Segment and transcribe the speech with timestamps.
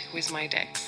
[0.00, 0.87] who is my Dex.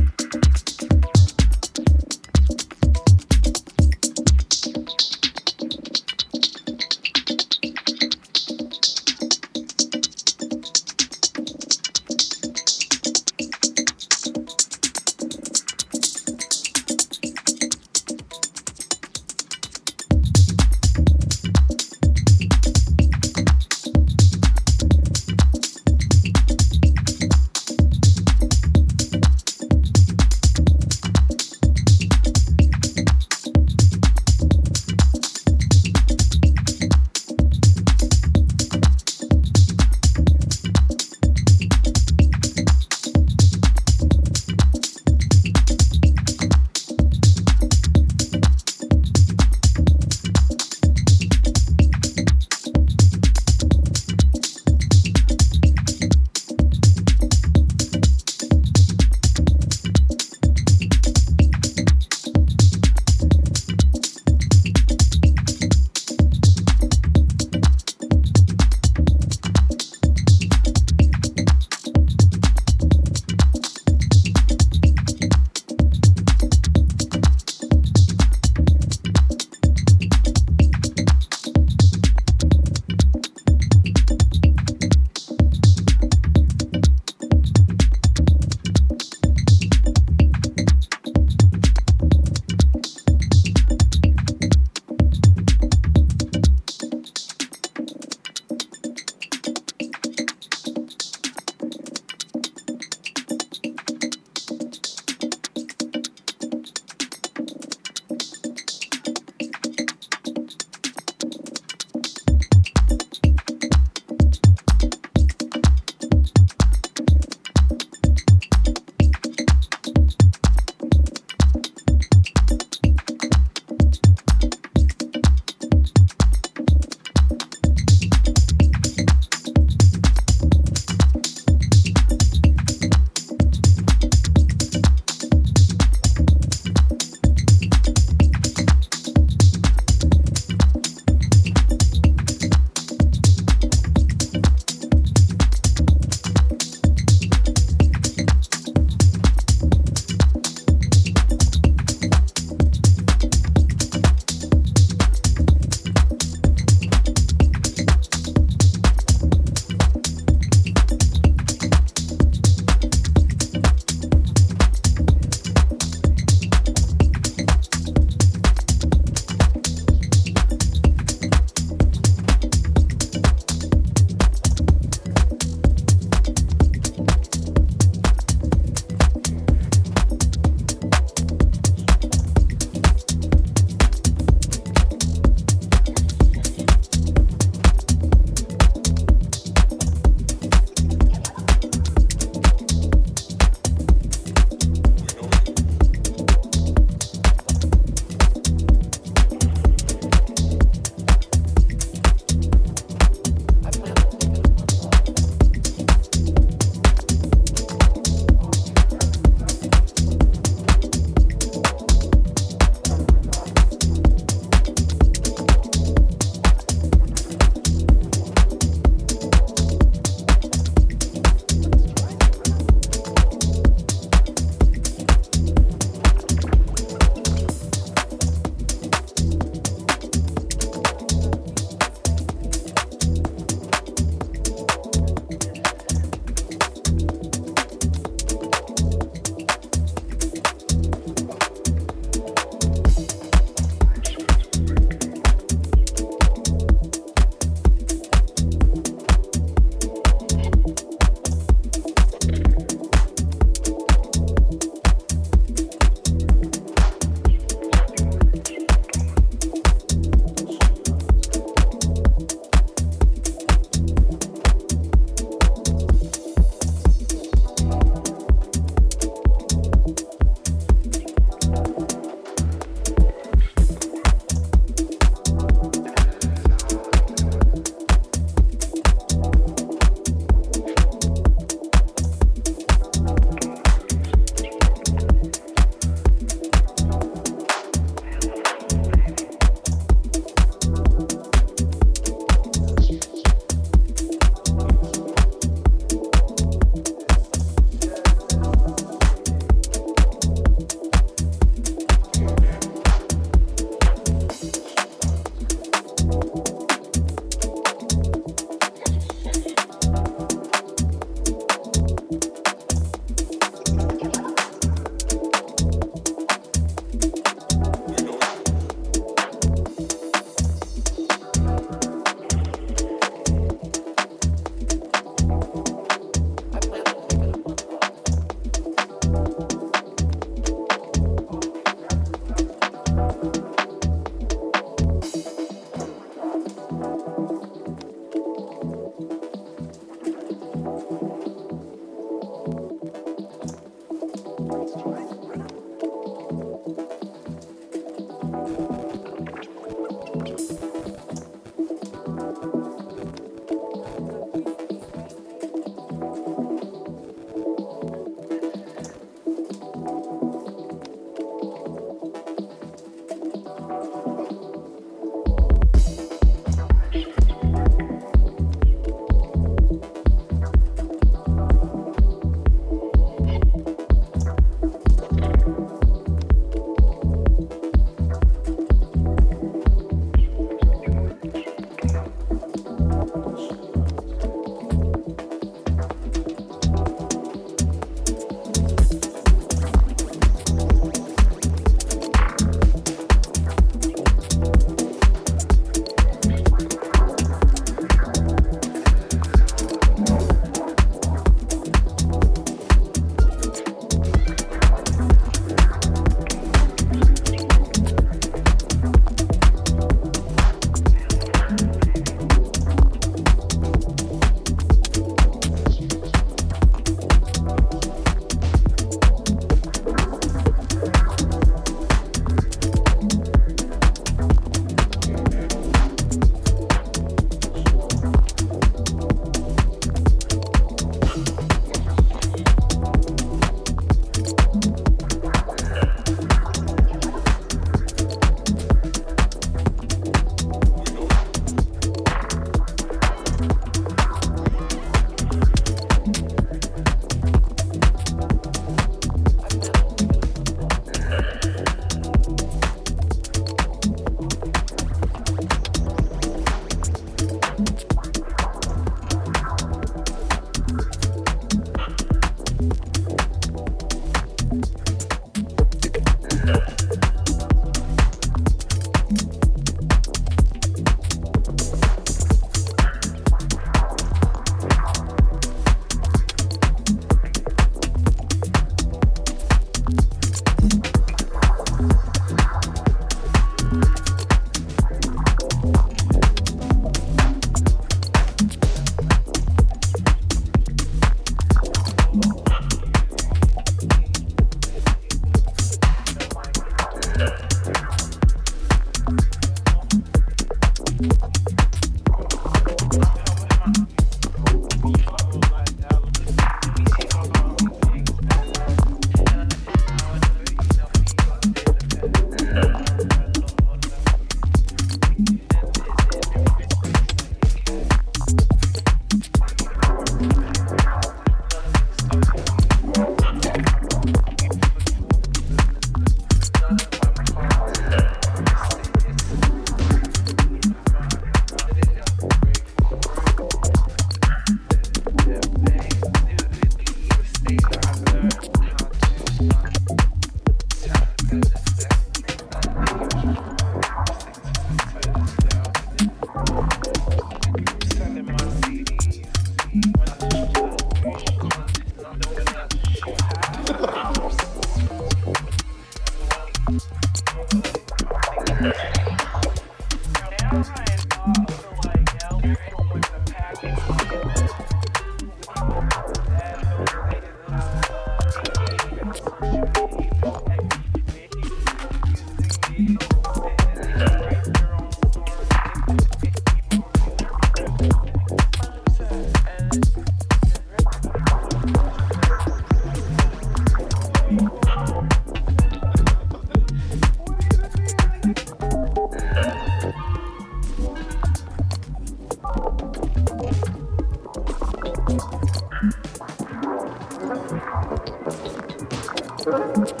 [599.46, 600.00] Thank